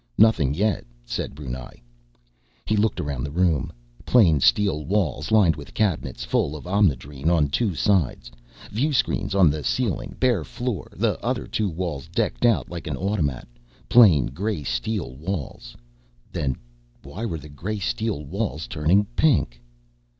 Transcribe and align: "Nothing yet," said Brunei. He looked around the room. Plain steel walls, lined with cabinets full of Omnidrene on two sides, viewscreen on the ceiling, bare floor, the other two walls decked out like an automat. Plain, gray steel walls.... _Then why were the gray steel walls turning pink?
"Nothing 0.17 0.55
yet," 0.55 0.83
said 1.05 1.35
Brunei. 1.35 1.73
He 2.65 2.75
looked 2.75 2.99
around 2.99 3.23
the 3.23 3.29
room. 3.29 3.71
Plain 4.03 4.39
steel 4.39 4.83
walls, 4.83 5.29
lined 5.29 5.55
with 5.55 5.75
cabinets 5.75 6.25
full 6.25 6.55
of 6.55 6.65
Omnidrene 6.65 7.29
on 7.29 7.49
two 7.49 7.75
sides, 7.75 8.31
viewscreen 8.71 9.29
on 9.35 9.51
the 9.51 9.63
ceiling, 9.63 10.15
bare 10.19 10.43
floor, 10.43 10.91
the 10.95 11.23
other 11.23 11.45
two 11.45 11.69
walls 11.69 12.07
decked 12.11 12.45
out 12.47 12.67
like 12.67 12.87
an 12.87 12.97
automat. 12.97 13.47
Plain, 13.89 14.25
gray 14.25 14.63
steel 14.63 15.13
walls.... 15.17 15.77
_Then 16.33 16.55
why 17.03 17.23
were 17.23 17.37
the 17.37 17.47
gray 17.49 17.77
steel 17.77 18.25
walls 18.25 18.65
turning 18.65 19.05
pink? 19.15 19.61